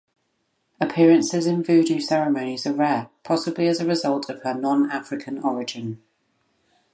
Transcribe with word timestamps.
Appearances 0.79 1.45
in 1.45 1.61
Voodoo 1.63 1.99
ceremonies 1.99 2.65
are 2.65 2.73
rare, 2.73 3.09
possibly 3.23 3.67
as 3.67 3.79
a 3.79 3.85
result 3.85 4.31
of 4.31 4.41
her 4.41 4.55
non-African 4.55 5.37
origin. 5.43 6.01